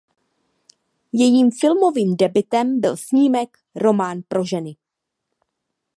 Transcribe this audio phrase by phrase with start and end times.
[1.11, 4.75] Jejím filmovým debutem byl snímek "Román pro ženy".